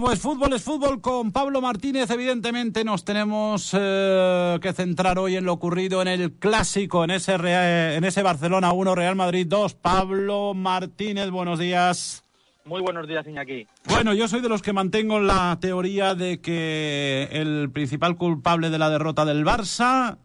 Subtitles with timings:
[0.00, 2.08] Pues fútbol es fútbol con Pablo Martínez.
[2.10, 7.34] Evidentemente nos tenemos eh, que centrar hoy en lo ocurrido en el clásico, en ese,
[7.34, 9.74] en ese Barcelona 1, Real Madrid 2.
[9.74, 12.24] Pablo Martínez, buenos días.
[12.64, 13.66] Muy buenos días, Iñaki.
[13.88, 18.78] Bueno, yo soy de los que mantengo la teoría de que el principal culpable de
[18.78, 20.18] la derrota del Barça,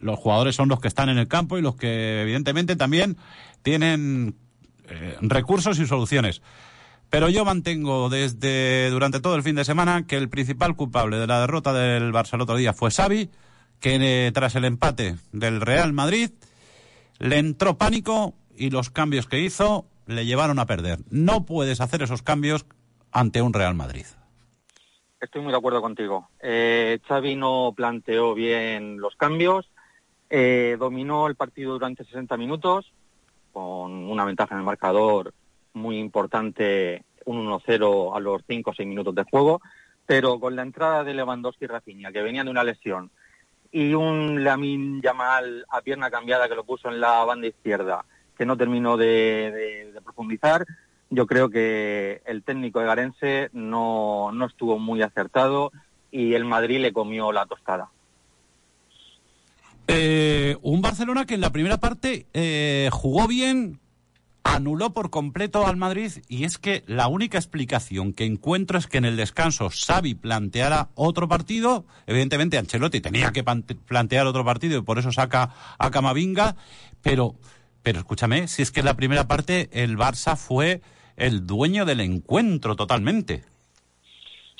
[0.00, 3.16] los jugadores son los que están en el campo y los que evidentemente también
[3.62, 4.36] tienen
[4.88, 6.42] eh, recursos y soluciones.
[7.12, 11.26] Pero yo mantengo desde durante todo el fin de semana que el principal culpable de
[11.26, 13.28] la derrota del Barça el otro día fue Xavi,
[13.80, 16.30] que eh, tras el empate del Real Madrid
[17.18, 21.00] le entró pánico y los cambios que hizo le llevaron a perder.
[21.10, 22.64] No puedes hacer esos cambios
[23.10, 24.06] ante un Real Madrid.
[25.20, 26.30] Estoy muy de acuerdo contigo.
[26.40, 29.68] Eh, Xavi no planteó bien los cambios,
[30.30, 32.90] eh, dominó el partido durante 60 minutos
[33.52, 35.34] con una ventaja en el marcador
[35.74, 39.60] muy importante, un 1-0 a los 5 o 6 minutos de juego,
[40.06, 43.10] pero con la entrada de Lewandowski y Rafinha, que venían de una lesión,
[43.70, 48.04] y un Lamin Yamal a pierna cambiada que lo puso en la banda izquierda,
[48.36, 50.66] que no terminó de, profundizar,
[51.10, 55.72] yo creo que el técnico de Garense no, no estuvo muy acertado
[56.10, 57.88] y el Madrid le comió la tostada.
[59.88, 63.80] Eh, un Barcelona que en la primera parte eh, jugó bien,
[64.44, 68.98] anuló por completo al Madrid y es que la única explicación que encuentro es que
[68.98, 74.82] en el descanso Xavi planteara otro partido, evidentemente Ancelotti tenía que plantear otro partido y
[74.82, 76.56] por eso saca a Camavinga,
[77.02, 77.36] pero
[77.82, 80.82] pero escúchame, si es que en la primera parte el Barça fue
[81.16, 83.44] el dueño del encuentro totalmente.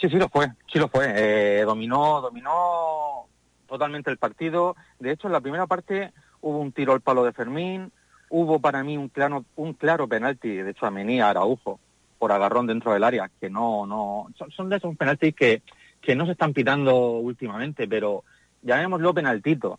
[0.01, 1.13] Sí, sí lo fue, sí lo fue.
[1.15, 3.29] Eh, dominó, dominó
[3.69, 4.75] totalmente el partido.
[4.99, 7.93] De hecho, en la primera parte hubo un tiro al palo de Fermín,
[8.33, 11.79] hubo para mí un claro, un claro penalti, de hecho a Menía, Araujo,
[12.19, 15.63] por agarrón dentro del área, que no, no, son, de esos penaltis que,
[16.01, 18.25] que no se están pitando últimamente, pero
[18.63, 19.79] llamémoslo penaltito.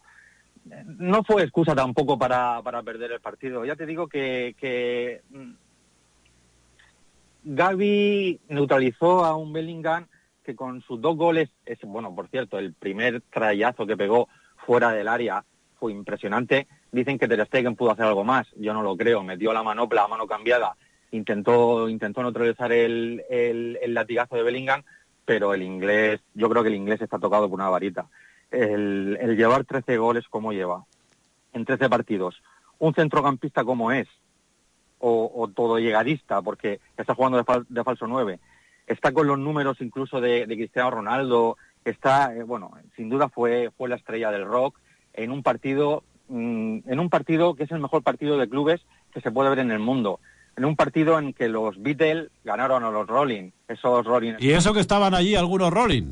[0.86, 3.66] No fue excusa tampoco para, para perder el partido.
[3.66, 5.52] Ya te digo que, que mm,
[7.46, 10.08] Gaby neutralizó a un Bellingham
[10.44, 14.28] que con sus dos goles, es, bueno, por cierto, el primer trayazo que pegó
[14.66, 15.44] fuera del área
[15.80, 18.46] fue impresionante, Dicen que Ter Stegen pudo hacer algo más.
[18.56, 19.24] Yo no lo creo.
[19.24, 20.78] Metió la manopla, la mano cambiada.
[21.10, 24.84] Intentó, intentó neutralizar el, el, latigazo de Bellingham,
[25.26, 28.06] pero el inglés, yo creo que el inglés está tocado por una varita.
[28.52, 30.86] El, llevar 13 goles como lleva
[31.54, 32.42] en 13 partidos,
[32.78, 34.08] un centrocampista como es,
[35.00, 38.40] o, todo llegadista, porque está jugando de, falso 9,
[38.88, 43.90] está con los números incluso de, Cristiano Ronaldo, está, eh, bueno, sin duda fue, fue
[43.90, 44.80] la estrella del rock
[45.14, 46.04] en un partido
[46.36, 48.82] Mm, en un partido que es el mejor partido de clubes
[49.14, 50.20] que se puede ver en el mundo.
[50.58, 53.52] En un partido en que los Beatles ganaron a los Rolling.
[53.68, 54.34] Esos Rolling.
[54.40, 56.12] ¿Y eso que estaban allí algunos Rolling?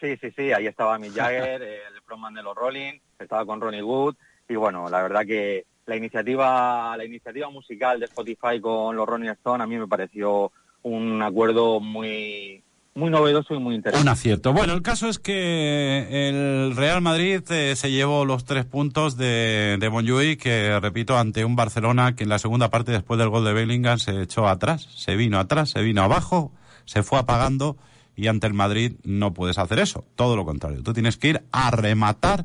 [0.00, 0.52] Sí, sí, sí.
[0.52, 4.16] Ahí estaba Mick Jagger, el frontman de los Rolling, estaba con Ronnie Wood.
[4.48, 9.30] Y bueno, la verdad que la iniciativa, la iniciativa musical de Spotify con los Rolling
[9.30, 10.50] Stones a mí me pareció
[10.82, 14.02] un acuerdo muy, muy novedoso y muy interesante.
[14.06, 14.52] Un acierto.
[14.52, 19.78] Bueno, el caso es que el Real Madrid eh, se llevó los tres puntos de,
[19.80, 23.52] de que repito, ante un Barcelona que en la segunda parte, después del gol de
[23.52, 26.52] Bellingham, se echó atrás, se vino atrás, se vino abajo,
[26.84, 27.76] se fue apagando
[28.14, 30.04] y ante el Madrid no puedes hacer eso.
[30.14, 30.82] Todo lo contrario.
[30.82, 32.44] Tú tienes que ir a rematar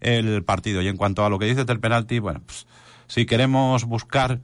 [0.00, 0.82] el partido.
[0.82, 2.66] Y en cuanto a lo que dices del penalti, bueno, pues
[3.06, 4.40] si queremos buscar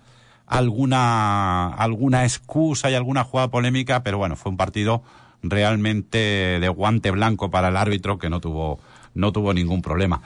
[0.47, 5.03] alguna alguna excusa y alguna jugada polémica, pero bueno, fue un partido
[5.43, 6.19] realmente
[6.61, 8.81] de guante blanco para el árbitro que no tuvo,
[9.15, 10.23] no tuvo ningún problema.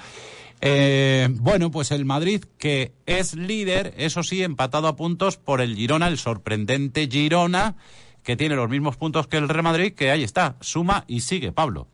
[0.60, 5.76] Eh, bueno, pues el Madrid, que es líder, eso sí, empatado a puntos por el
[5.76, 7.74] Girona, el sorprendente Girona,
[8.22, 11.52] que tiene los mismos puntos que el Real Madrid, que ahí está, suma y sigue,
[11.52, 11.86] Pablo.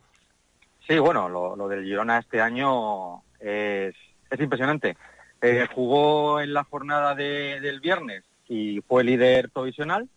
[0.87, 3.95] Sí, bueno, lo, del Girona este año es,
[4.31, 4.97] es impresionante.
[5.41, 10.09] Eh, jugó en la jornada del viernes y fue líder provisional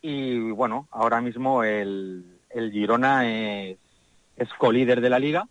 [0.00, 3.78] y bueno, ahora mismo el, el Girona es,
[4.36, 5.46] es co-líder de la liga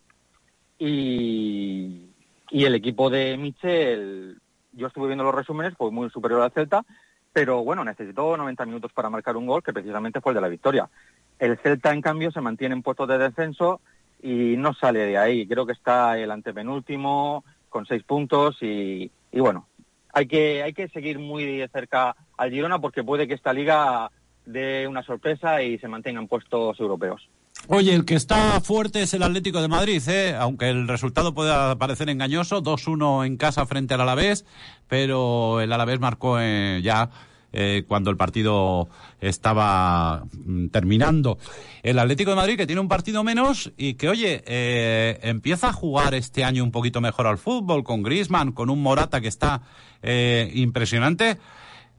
[0.83, 2.07] y,
[2.51, 4.39] el equipo de Michel,
[4.73, 6.83] yo estuve viendo los resúmenes, fue muy superior al Celta,
[7.31, 10.47] pero bueno, necesitó 90 minutos para marcar un gol que precisamente fue el de la
[10.47, 10.89] victoria.
[11.37, 13.79] El Celta, en cambio, se mantiene en puestos de descenso
[14.23, 15.47] y no sale de ahí.
[15.47, 19.67] Creo que está el antepenúltimo con seis puntos y, y bueno,
[20.13, 24.09] hay que, hay que seguir muy de cerca al Girona porque puede que esta liga
[24.45, 27.27] de una sorpresa y se mantengan puestos europeos.
[27.67, 30.35] Oye, el que está fuerte es el Atlético de Madrid, ¿eh?
[30.37, 34.45] aunque el resultado pueda parecer engañoso, 2-1 en casa frente al Alavés,
[34.87, 37.09] pero el Alavés marcó eh, ya
[37.53, 38.89] eh, cuando el partido
[39.19, 41.37] estaba mm, terminando.
[41.83, 45.73] El Atlético de Madrid que tiene un partido menos y que, oye, eh, empieza a
[45.73, 49.61] jugar este año un poquito mejor al fútbol con Griezmann, con un Morata que está
[50.03, 51.37] impresionante.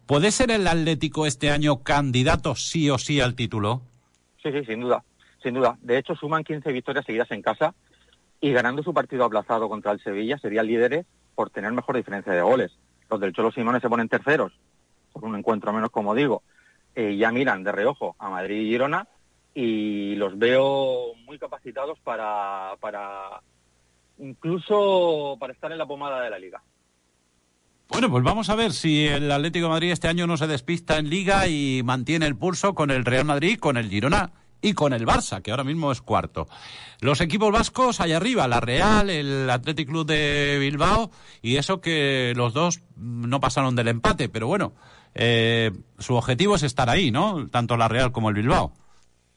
[0.06, 3.82] ¿Puede ser el Atlético este año candidato sí o sí al título?
[4.42, 5.04] Sí, sí, sin duda,
[5.42, 5.78] sin duda.
[5.80, 7.74] De hecho, suman 15 victorias seguidas en casa
[8.40, 12.42] y ganando su partido aplazado contra el Sevilla serían líderes por tener mejor diferencia de
[12.42, 12.72] goles.
[13.08, 14.52] Los del Cholo Simone se ponen terceros
[15.12, 16.42] por un encuentro menos, como digo.
[16.94, 19.06] Eh, ya miran de reojo a Madrid y Girona
[19.54, 23.40] y los veo muy capacitados para, para
[24.18, 26.62] incluso para estar en la pomada de la liga.
[27.92, 30.98] Bueno, pues vamos a ver si el Atlético de Madrid este año no se despista
[30.98, 34.94] en liga y mantiene el pulso con el Real Madrid, con el Girona y con
[34.94, 36.48] el Barça, que ahora mismo es cuarto.
[37.00, 41.10] Los equipos vascos allá arriba, la Real, el Athletic Club de Bilbao,
[41.42, 44.72] y eso que los dos no pasaron del empate, pero bueno,
[45.14, 47.46] eh, su objetivo es estar ahí, ¿no?
[47.50, 48.72] Tanto la Real como el Bilbao.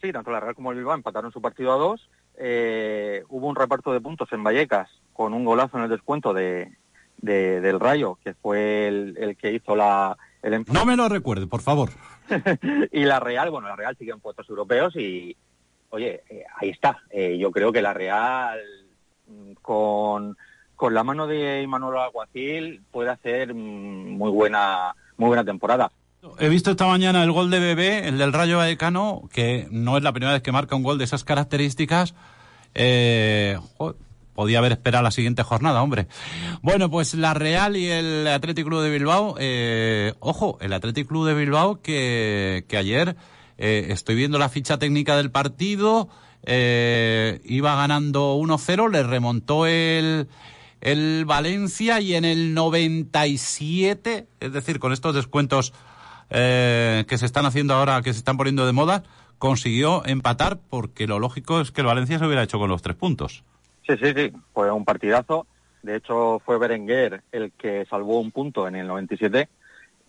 [0.02, 2.10] Sí, tanto la Real como el Bilbao empataron su partido a dos.
[2.38, 6.72] Eh, hubo un reparto de puntos en Vallecas con un golazo en el descuento de,
[7.18, 10.18] del Rayo, que fue el, que hizo la...
[10.42, 11.90] El no me lo recuerde, por favor.
[12.92, 15.36] y la Real, bueno, la Real sigue en puestos europeos y,
[15.90, 17.00] oye, eh, ahí está.
[17.10, 18.60] Eh, yo creo que la Real,
[19.28, 20.38] mm, con,
[20.76, 25.92] con la mano de Imanol Alguacil, puede hacer mm, muy buena, muy buena temporada.
[26.40, 30.04] He visto esta mañana el gol de Bebé, el del Rayo Vallecano, que no es
[30.04, 32.16] la primera vez que marca un gol de esas características.
[32.74, 33.58] Eh,
[34.36, 36.08] podía haber esperado la siguiente jornada, hombre.
[36.62, 41.28] Bueno, pues la Real y el Atlético Club de Bilbao, eh, ojo, el Atlético Club
[41.28, 43.16] de Bilbao que, que ayer
[43.58, 46.10] eh, estoy viendo la ficha técnica del partido,
[46.44, 50.28] eh, iba ganando 1-0, le remontó el,
[50.82, 55.74] el Valencia y en el 97, es decir, con estos descuentos
[56.30, 59.04] eh, que se están haciendo ahora, que se están poniendo de moda,
[59.38, 62.96] consiguió empatar porque lo lógico es que el Valencia se hubiera hecho con los tres
[62.96, 63.44] puntos.
[63.88, 65.46] Sí, sí, sí, fue un partidazo.
[65.84, 69.48] De hecho, fue Berenguer el que salvó un punto en el 97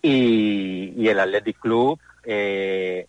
[0.01, 3.07] y, el Athletic Club, eh,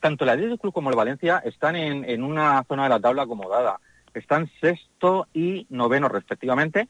[0.00, 3.78] tanto el Athletic Club como el Valencia están en, una zona de la tabla acomodada.
[4.12, 6.88] Están sexto y noveno respectivamente,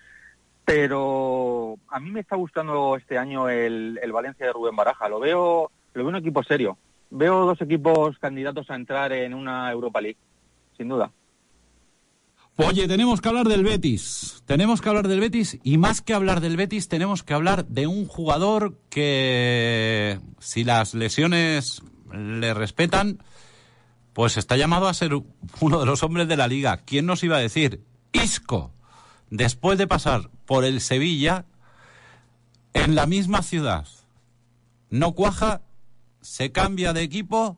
[0.65, 5.11] pero a mí me está gustando este año el, el Valencia de Rubén Baraja.
[5.11, 6.79] Lo veo, lo veo un equipo serio.
[7.11, 10.19] Veo dos equipos candidatos a entrar en una Europa League,
[10.79, 11.11] sin duda.
[12.63, 14.43] Oye, tenemos que hablar del Betis.
[14.45, 17.87] Tenemos que hablar del Betis y más que hablar del Betis tenemos que hablar de
[17.87, 23.23] un jugador que si las lesiones le respetan,
[24.13, 25.13] pues está llamado a ser
[25.61, 26.83] uno de los hombres de la liga.
[26.85, 27.83] ¿Quién nos iba a decir?
[28.13, 28.73] Isco,
[29.31, 31.47] después de pasar por el Sevilla,
[32.75, 33.87] en la misma ciudad,
[34.91, 35.63] no cuaja,
[36.21, 37.57] se cambia de equipo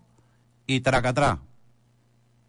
[0.69, 1.41] y tracatrá.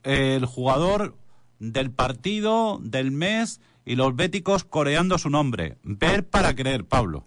[0.04, 1.18] El jugador
[1.60, 5.78] del partido, del mes y los béticos coreando su nombre.
[5.84, 7.26] Ver para creer, Pablo.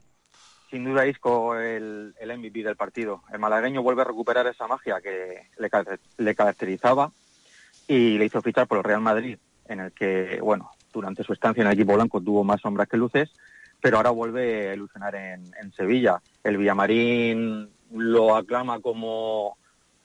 [0.70, 3.22] Sin duda Isco el, el MVP del partido.
[3.32, 7.12] El malagueño vuelve a recuperar esa magia que le, caracterizaba
[7.86, 9.38] y le hizo fichar por el Real Madrid,
[9.68, 12.96] en el que, bueno, durante su estancia en el equipo blanco tuvo más sombras que
[12.96, 13.30] luces,
[13.80, 16.20] pero ahora vuelve a ilusionar en, en Sevilla.
[16.42, 19.56] El Villamarín lo aclama como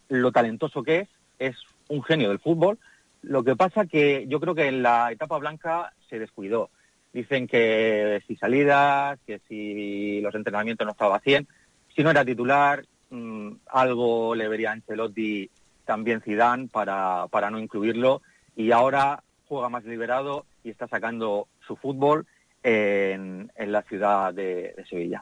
[0.09, 1.09] lo talentoso que es,
[1.39, 1.55] es
[1.87, 2.77] un genio del fútbol
[3.21, 6.69] lo que pasa que yo creo que en la etapa blanca se descuidó.
[7.13, 11.47] Dicen que si salidas, que si los entrenamientos no estaban 100,
[11.95, 15.49] si no era titular, mm, algo le vería a Ancelotti
[15.85, 18.21] también Zidane para, para no incluirlo
[18.55, 22.25] y ahora juega más liberado y está sacando su fútbol
[22.63, 25.21] en, en la ciudad de Sevilla.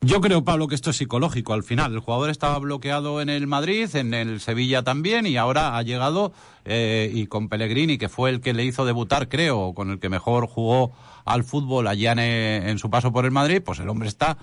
[0.00, 1.92] Yo creo, Pablo, que esto es psicológico al final.
[1.92, 6.32] El jugador estaba bloqueado en el Madrid, en el Sevilla también, y ahora ha llegado
[6.64, 10.08] eh, y con Pellegrini, que fue el que le hizo debutar, creo, con el que
[10.08, 10.92] mejor jugó
[11.24, 14.38] al fútbol allá en, su paso por el Madrid, pues el hombre está,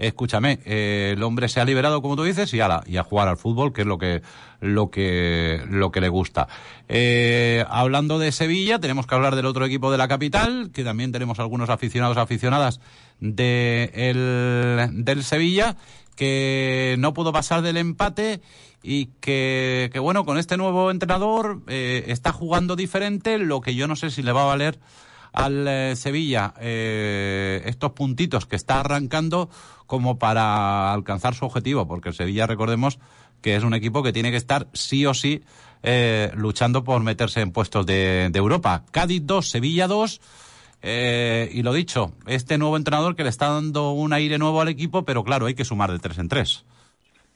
[0.00, 3.28] escúchame, eh, el hombre se ha liberado, como tú dices, y a, y a jugar
[3.28, 4.22] al fútbol, que es lo que,
[4.60, 6.48] lo que, lo que le gusta.
[6.88, 11.12] Eh, hablando de Sevilla, tenemos que hablar del otro equipo de la capital, que también
[11.12, 12.80] tenemos algunos aficionados, aficionadas
[13.20, 15.76] de el, del Sevilla,
[16.16, 18.40] que no pudo pasar del empate
[18.82, 23.86] y que, que bueno, con este nuevo entrenador eh, está jugando diferente, lo que yo
[23.86, 24.78] no sé si le va a valer
[25.32, 29.48] al eh, Sevilla eh, estos puntitos que está arrancando
[29.86, 32.98] como para alcanzar su objetivo, porque el Sevilla, recordemos,
[33.40, 35.42] que es un equipo que tiene que estar sí o sí
[35.82, 38.84] eh, luchando por meterse en puestos de, de Europa.
[38.90, 40.20] Cádiz 2, Sevilla 2.
[40.82, 44.68] Eh, y lo dicho, este nuevo entrenador que le está dando un aire nuevo al
[44.68, 46.64] equipo, pero claro, hay que sumar de tres en tres.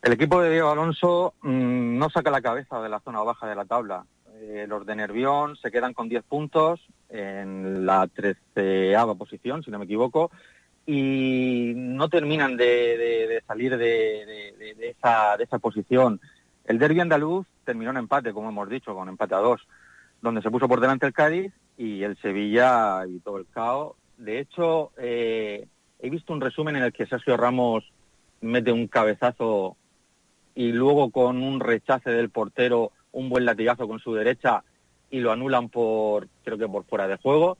[0.02, 3.54] El equipo de Diego Alonso mm, no saca la cabeza de la zona baja de
[3.54, 4.04] la tabla.
[4.68, 6.80] Los de Nervión se quedan con 10 puntos
[7.14, 10.32] en la treceava posición, si no me equivoco,
[10.84, 16.20] y no terminan de, salir de, esa, de esa posición.
[16.64, 19.60] El derbi andaluz terminó en empate, como hemos dicho, con empate a dos,
[20.20, 23.94] donde se puso por delante el Cádiz y el Sevilla evitó el caos.
[24.18, 25.68] De hecho, eh,
[26.00, 27.84] he visto un resumen en el que Sergio Ramos
[28.40, 29.76] mete un cabezazo
[30.56, 34.64] y luego con un rechace del portero, un buen latigazo con su derecha
[35.14, 37.56] y lo anulan por, creo que por fuera de juego.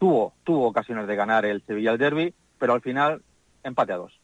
[0.00, 3.22] Tuvo, tuvo ocasiones de ganar el Sevilla el derby, pero al final
[3.62, 4.18] empate a dos.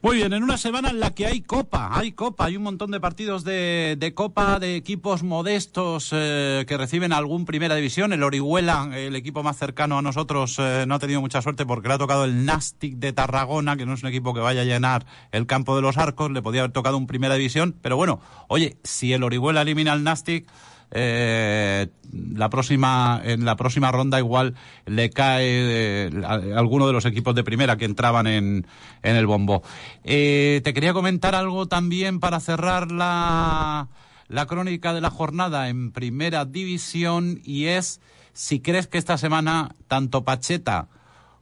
[0.00, 2.92] Muy bien, en una semana en la que hay copa, hay copa, hay un montón
[2.92, 8.12] de partidos de, copa de equipos modestos eh, que reciben algún primera división.
[8.12, 11.88] El Orihuela, el equipo más cercano a nosotros, eh, no ha tenido mucha suerte porque
[11.88, 14.64] le ha tocado el Nastic de Tarragona, que no es un equipo que vaya a
[14.64, 18.20] llenar el campo de los arcos, le podía haber tocado un primera división, pero bueno,
[18.46, 20.46] oye, si el Orihuela elimina al Nastic,
[20.90, 24.54] eh, la próxima en la próxima ronda igual
[24.86, 28.66] le cae eh, alguno de los equipos de primera que entraban en,
[29.02, 29.62] en el bombo.
[30.04, 33.88] Eh, te quería comentar algo también para cerrar la,
[34.28, 38.00] la crónica de la jornada en primera división y es
[38.32, 40.88] si crees que esta semana tanto Pacheta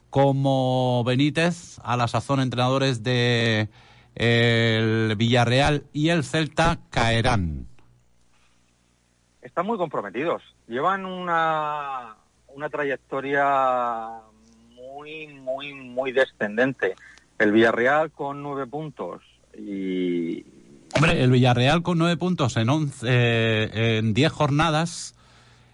[0.08, 3.68] como Benítez, a la sazón entrenadores de
[4.14, 7.66] el Villarreal y el Celta, caerán
[9.44, 10.42] están muy comprometidos.
[10.66, 12.16] Llevan una,
[12.48, 14.08] una trayectoria
[14.74, 16.96] muy, muy, muy descendente.
[17.38, 19.22] El Villarreal con nueve puntos
[19.56, 20.44] y...
[20.96, 25.16] Hombre, el Villarreal con nueve puntos en, once, eh, en diez jornadas,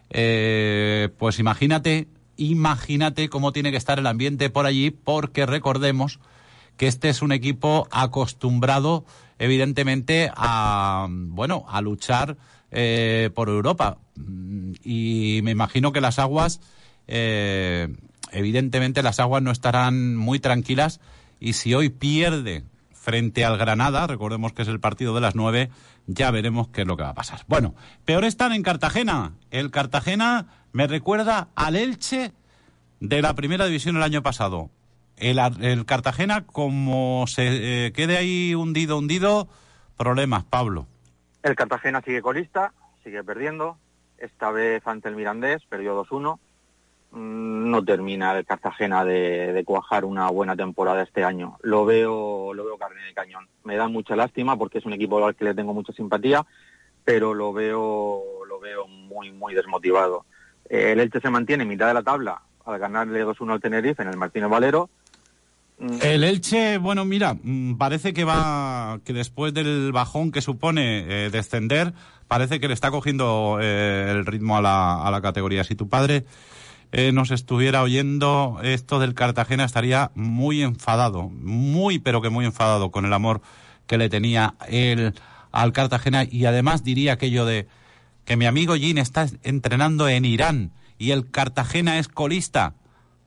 [0.08, 6.20] eh, pues imagínate, imagínate cómo tiene que estar el ambiente por allí, porque recordemos
[6.78, 9.04] que este es un equipo acostumbrado,
[9.40, 12.36] evidentemente, a, bueno, a luchar
[12.70, 13.98] eh, por Europa.
[14.84, 16.60] Y me imagino que las aguas,
[17.08, 17.88] eh,
[18.30, 21.00] evidentemente las aguas no estarán muy tranquilas
[21.40, 25.70] y si hoy pierde frente al Granada, recordemos que es el partido de las nueve,
[26.06, 27.40] ya veremos qué es lo que va a pasar.
[27.48, 29.32] Bueno, peor están en Cartagena.
[29.50, 32.32] El Cartagena me recuerda al Elche
[33.00, 34.70] de la primera división el año pasado.
[35.20, 39.48] El, Cartagena, como se eh, quede ahí hundido, hundido,
[39.96, 40.86] problemas, Pablo.
[41.42, 42.72] El Cartagena sigue colista,
[43.04, 43.76] sigue perdiendo.
[44.18, 46.38] Esta vez ante el Mirandés, perdió 2-1.
[47.12, 51.58] Mm, no termina el Cartagena de, cuajar una buena temporada este año.
[51.62, 53.48] Lo veo, lo veo carne de cañón.
[53.64, 56.46] Me da mucha lástima porque es un equipo al que le tengo mucha simpatía,
[57.04, 60.24] pero lo veo, lo veo muy, muy desmotivado.
[60.68, 64.08] El Elche se mantiene en mitad de la tabla al ganarle 2-1 al Tenerife en
[64.08, 64.90] el Martínez Valero.
[66.02, 71.30] El Elche, bueno, mira, mm, parece que va, que después del bajón que supone eh,
[71.30, 71.94] descender,
[72.28, 75.64] parece que le está cogiendo eh, el ritmo a la, a la categoría.
[75.64, 76.26] Si tu padre
[76.92, 82.90] eh, nos estuviera oyendo esto del Cartagena, estaría muy enfadado, muy, pero que muy enfadado
[82.90, 83.40] con el amor
[83.86, 85.14] que le tenía él
[85.50, 86.24] al Cartagena.
[86.30, 87.68] Y además diría aquello de
[88.26, 92.74] que mi amigo Jin está entrenando en Irán y el Cartagena es colista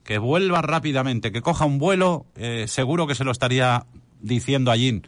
[0.04, 3.86] que vuelva rápidamente, que coja un vuelo, eh, seguro que se lo estaría
[4.20, 5.06] diciendo a Jin.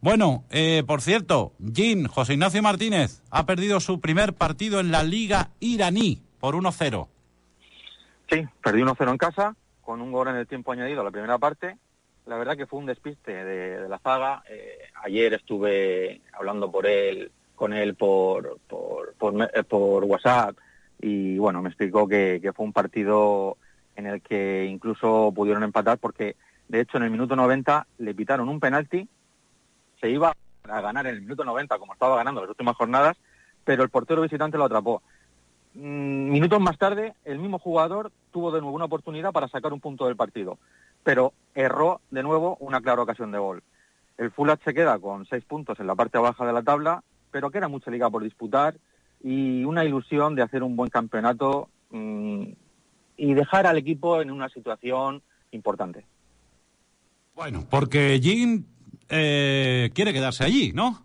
[0.00, 5.04] Bueno, eh, por cierto, Jin, José Ignacio Martínez, ha perdido su primer partido en la
[5.04, 7.08] Liga iraní por 1-0.
[8.28, 11.38] Sí, perdió 1-0 en casa, con un gol en el tiempo añadido a la primera
[11.38, 11.76] parte.
[12.26, 14.42] La verdad que fue un despiste de, la zaga.
[14.48, 20.56] Eh, ayer estuve hablando por él, con él por, por, por, WhatsApp
[21.00, 23.56] y bueno, me explicó que fue un partido
[23.96, 26.36] en el que incluso pudieron empatar porque,
[26.68, 29.08] de hecho, en el minuto 90 le pitaron un penalti,
[30.00, 30.32] se iba
[30.68, 33.16] a ganar en el minuto 90 como estaba ganando las últimas jornadas,
[33.64, 35.02] pero el portero visitante lo atrapó.
[35.74, 39.80] Mm, minutos más tarde, el mismo jugador tuvo de nuevo una oportunidad para sacar un
[39.80, 40.58] punto del partido,
[41.02, 43.62] pero erró de nuevo una clara ocasión de gol.
[44.18, 47.50] El Fulham se queda con seis puntos en la parte baja de la tabla, pero
[47.50, 48.74] queda mucha liga por disputar
[49.22, 52.44] y una ilusión de hacer un buen campeonato mm,
[53.16, 56.04] y dejar al equipo en una situación importante.
[57.34, 58.64] Bueno, porque Jim
[59.08, 61.02] eh, quiere quedarse allí, ¿no?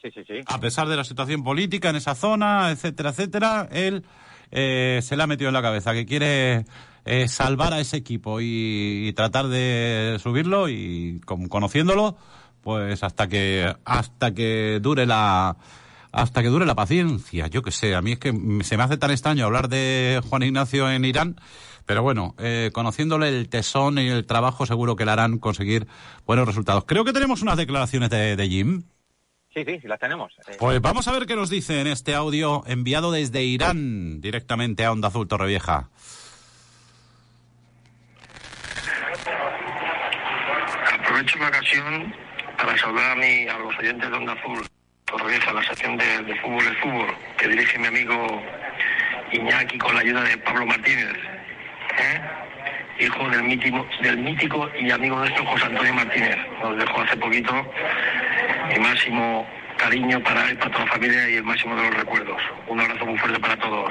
[0.00, 0.40] Sí, sí, sí.
[0.46, 4.04] A pesar de la situación política en esa zona, etcétera, etcétera, él
[4.50, 6.64] eh, se le ha metido en la cabeza que quiere
[7.04, 12.16] eh, salvar a ese equipo y, tratar de subirlo y conociéndolo,
[12.60, 15.56] pues hasta que hasta que dure la
[16.12, 17.46] hasta que dure la paciencia.
[17.48, 20.42] Yo qué sé, a mí es que se me hace tan extraño hablar de Juan
[20.42, 21.36] Ignacio en Irán,
[21.86, 25.86] pero bueno, eh, conociéndole el tesón y el trabajo, seguro que le harán conseguir
[26.26, 26.84] buenos resultados.
[26.86, 28.82] Creo que tenemos unas declaraciones de, de Jim.
[29.54, 30.32] Sí, sí, sí las tenemos.
[30.46, 34.84] Eh, Pues vamos a ver qué nos dice en este audio enviado desde Irán directamente
[34.84, 35.88] a Onda Azul Torrevieja.
[40.92, 42.14] Aprovecho la ocasión
[42.56, 44.66] para saludar a, mi, a los oyentes de Onda Azul,
[45.08, 48.42] Torrevieja, la sección de, de fútbol es fútbol, que dirige mi amigo
[49.32, 51.16] Iñaki con la ayuda de Pablo Martínez,
[51.98, 52.20] ¿eh?
[53.00, 56.36] hijo del mítico, del mítico y amigo nuestro José Antonio Martínez.
[56.62, 57.52] Nos dejó hace poquito
[58.68, 59.46] mi máximo
[59.76, 62.40] cariño para él, para toda la familia y el máximo de los recuerdos.
[62.68, 63.90] Un abrazo muy fuerte para todos.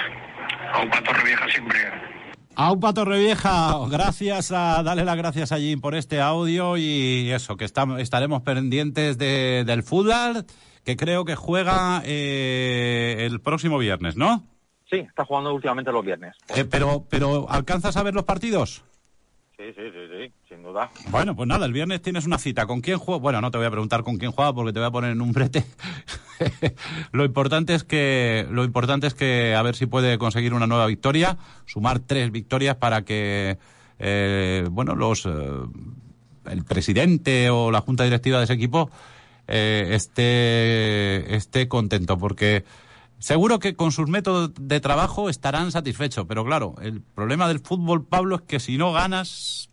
[0.74, 1.80] A un pato revieja siempre.
[2.60, 7.66] Aupa Torrevieja, gracias a, dale las gracias a Jim por este audio y eso, que
[7.66, 10.44] estaremos pendientes de, del fútbol,
[10.88, 14.46] que creo que juega eh, el próximo viernes, ¿no?
[14.89, 16.34] Sí, está jugando últimamente los viernes.
[16.56, 18.86] Eh, pero, pero, ¿alcanzas a ver los partidos?
[19.58, 20.89] Sí, sí, sí, sí, sin duda.
[21.10, 22.67] Bueno, pues nada, el viernes tienes una cita.
[22.67, 23.20] ¿Con quién juega?
[23.20, 25.20] Bueno, no te voy a preguntar con quién juega porque te voy a poner en
[25.20, 25.65] un brete.
[27.12, 30.86] lo importante es que lo importante es que a ver si puede conseguir una nueva
[30.86, 33.58] victoria, sumar tres victorias para que
[34.00, 35.32] eh, bueno los eh,
[36.50, 38.89] el presidente o la junta directiva de ese equipo
[39.48, 42.63] eh, esté esté contento porque
[43.20, 48.06] Seguro que con sus métodos de trabajo estarán satisfechos, pero claro, el problema del fútbol,
[48.06, 49.70] Pablo, es que si no ganas...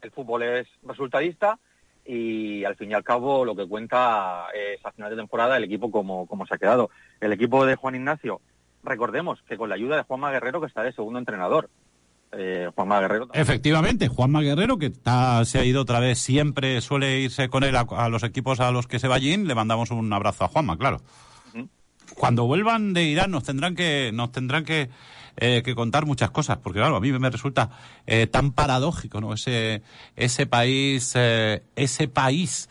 [0.00, 1.58] El fútbol es resultadista
[2.06, 5.64] y al fin y al cabo lo que cuenta es a final de temporada el
[5.64, 6.88] equipo como, como se ha quedado.
[7.20, 8.40] El equipo de Juan Ignacio,
[8.82, 11.68] recordemos que con la ayuda de Juanma Guerrero, que está de segundo entrenador.
[12.32, 13.28] Eh, Juanma Guerrero.
[13.32, 17.74] Efectivamente, Juanma Guerrero, que está, se ha ido otra vez, siempre suele irse con él
[17.74, 20.48] a, a los equipos a los que se va allí, le mandamos un abrazo a
[20.48, 21.00] Juanma, claro.
[22.14, 24.90] Cuando vuelvan de Irán nos tendrán que nos tendrán que,
[25.36, 27.70] eh, que contar muchas cosas porque claro a mí me resulta
[28.06, 29.82] eh, tan paradójico no ese
[30.16, 32.68] ese país eh, ese país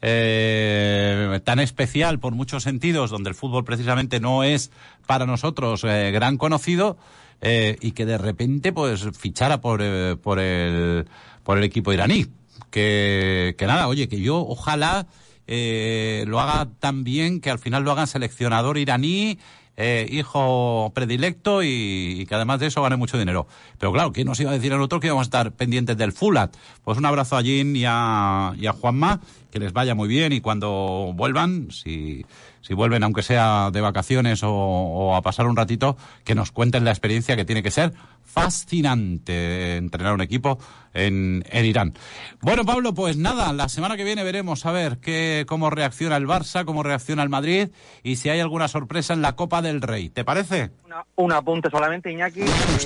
[0.00, 4.70] tan especial por muchos sentidos donde el fútbol precisamente no es
[5.06, 6.98] para nosotros gran conocido
[7.44, 9.82] y que de repente pues fichara por
[10.20, 11.06] por el
[11.42, 12.26] por el equipo iraní
[12.70, 15.06] que que nada oye que yo ojalá
[15.46, 19.38] eh, lo haga tan bien que al final lo hagan seleccionador iraní,
[19.76, 23.46] eh, hijo predilecto y, que además de eso gane mucho dinero.
[23.78, 26.12] Pero claro, ¿quién nos iba a decir a nosotros que íbamos a estar pendientes del
[26.12, 26.56] Fulat?
[26.82, 29.20] Pues un abrazo a Jin y a Juanma,
[29.54, 32.26] que les vaya muy bien y cuando vuelvan, si,
[32.60, 36.84] si vuelven aunque sea de vacaciones o, o, a pasar un ratito, que nos cuenten
[36.84, 37.92] la experiencia que tiene que ser
[38.24, 40.58] fascinante entrenar un equipo
[40.92, 41.94] en, en Irán.
[42.40, 46.26] Bueno, Pablo, pues nada, la semana que viene veremos a ver qué, cómo reacciona el
[46.26, 47.68] Barça, cómo reacciona el Madrid
[48.02, 50.10] y si hay alguna sorpresa en la Copa del Rey.
[50.10, 50.72] ¿Te parece?
[50.84, 52.40] Una, un apunte solamente, Iñaki.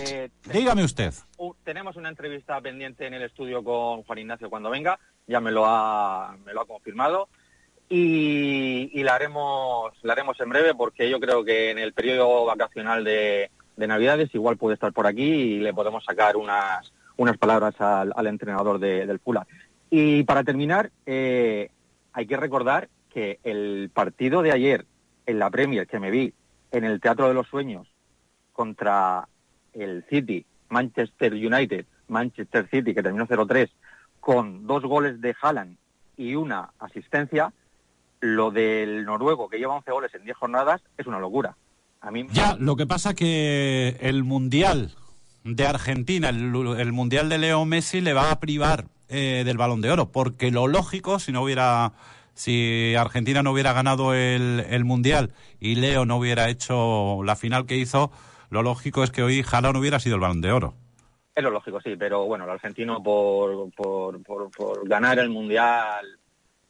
[0.06, 1.14] Eh, Dígame usted.
[1.64, 4.98] Tenemos una entrevista pendiente en el estudio con Juan Ignacio cuando venga,
[5.28, 7.28] ya me lo ha, me lo ha confirmado.
[7.90, 13.02] Y, y, la haremos haremos en breve porque yo creo que en el periodo vacacional
[13.02, 17.80] de, de Navidades igual puede estar por aquí y le podemos sacar unas unas palabras
[17.80, 19.46] al, al entrenador de, del Pula.
[19.90, 21.70] Y para terminar, eh,
[22.12, 24.86] hay que recordar que el partido de ayer
[25.26, 26.32] en la Premier que me vi
[26.70, 27.88] en el Teatro de los Sueños
[28.52, 29.28] contra
[29.72, 33.68] el City, Manchester United, Manchester City, que terminó 0-3,
[34.20, 35.76] con dos goles de Haaland
[36.16, 37.52] y una asistencia,
[38.20, 41.56] lo del noruego que lleva 11 goles en 10 jornadas es una locura.
[42.00, 42.10] A.
[42.32, 44.92] Ya, lo que pasa que el Mundial
[45.44, 49.90] de Argentina, el, Mundial de Leo Messi le va a privar eh, del Balón de
[49.90, 51.92] Oro, porque lo lógico, si no hubiera,
[52.34, 57.66] si Argentina no hubiera ganado el, el Mundial y Leo no hubiera hecho la final
[57.66, 58.12] que hizo,
[58.50, 60.74] lo lógico es que hoy Jala no hubiera sido el Balón de Oro.
[61.38, 66.04] Es lo lógico, sí, pero bueno, el argentino por, por, por, ganar el Mundial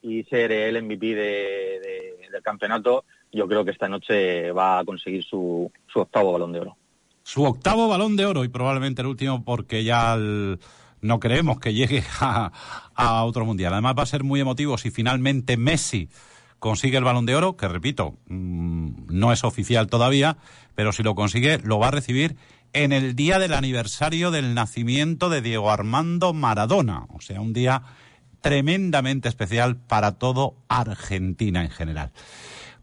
[0.03, 4.85] y ser el MVP de, de, del campeonato, yo creo que esta noche va a
[4.85, 6.77] conseguir su, su octavo balón de oro.
[7.23, 12.03] Su octavo balón de oro y probablemente el último porque ya no creemos que llegue
[12.21, 12.53] a,
[12.95, 13.73] a, otro mundial.
[13.73, 16.11] Además va a ser muy emotivo si finalmente Messi
[16.59, 20.37] consigue el balón de oro, que repito, mmm, no es oficial todavía,
[20.75, 22.37] pero si lo consigue lo va a recibir
[22.73, 27.83] en el día del aniversario del nacimiento de Diego Armando Maradona, o sea, un día
[28.41, 32.13] tremendamente especial para todo Argentina en general.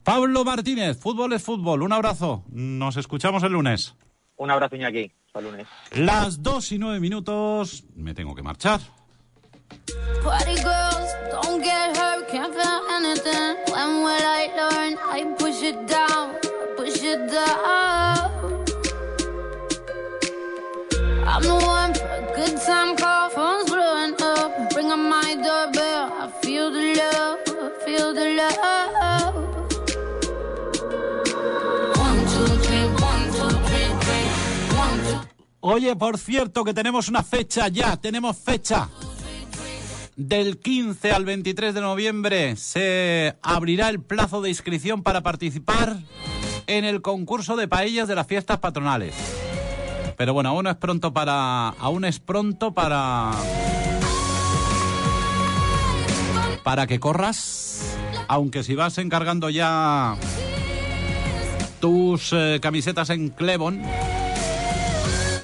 [0.04, 1.82] Pablo Martínez, fútbol es fútbol.
[1.82, 2.44] Un abrazo.
[2.50, 3.96] Nos escuchamos el lunes.
[4.38, 5.12] Un abrazo, Iñaki.
[5.26, 5.68] Hasta el lunes.
[5.94, 7.86] Las dos y nueve minutos.
[7.96, 8.82] Me tengo que marchar.
[10.24, 13.56] Party girls, don't get hurt, can't feel anything.
[13.74, 14.98] When will I learn?
[15.12, 15.76] I push it
[21.36, 24.74] Good time call, phone's blowing up.
[24.74, 28.56] Ring on my doorbell, I feel the love, I feel the love.
[35.60, 38.88] Oye, por cierto, que tenemos una fecha ya, tenemos fecha.
[40.16, 45.98] Del 15 al 23 de noviembre se abrirá el plazo de inscripción para participar
[46.68, 49.16] en el concurso de paellas de las fiestas patronales.
[50.18, 51.70] Pero bueno, aún es pronto para.
[51.70, 53.32] Aún es pronto para.
[56.64, 57.98] Para que corras.
[58.28, 60.16] Aunque si vas encargando ya
[61.80, 63.82] tus eh, camisetas en Clevon,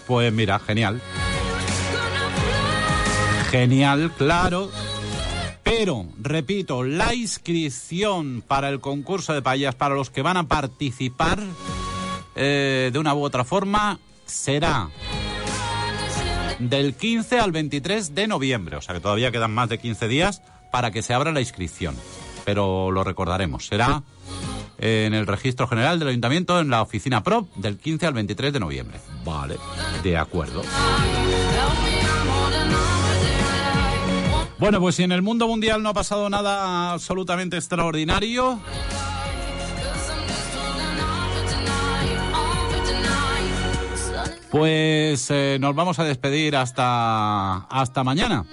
[0.08, 1.02] pues mira, genial.
[3.52, 4.72] Genial, claro.
[5.62, 11.40] Pero, repito, la inscripción para el concurso de payas, para los que van a participar
[12.36, 14.00] eh, de una u otra forma,
[14.32, 14.90] será
[16.60, 18.78] del 15 al 23 de noviembre.
[18.78, 20.42] O sea que todavía quedan más de 15 días
[20.72, 21.96] para que se abra la inscripción.
[22.46, 23.68] Pero lo recordaremos.
[23.68, 24.04] Será
[24.78, 28.60] en el registro general del ayuntamiento en la oficina PROP del 15 al 23 de
[28.60, 29.00] noviembre.
[29.24, 29.58] Vale,
[30.02, 30.64] de acuerdo.
[34.58, 38.60] Bueno, pues si en el mundo mundial no ha pasado nada absolutamente extraordinario,
[44.52, 48.46] pues eh, nos vamos a despedir hasta, hasta mañana.